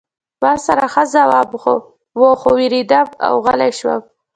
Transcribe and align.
ما 0.41 0.53
سره 0.65 0.85
ښه 0.93 1.03
ځواب 1.13 1.49
و 2.19 2.23
خو 2.39 2.49
ووېرېدم 2.53 3.07
او 3.27 3.35
غلی 3.45 3.71
شوم 3.79 4.01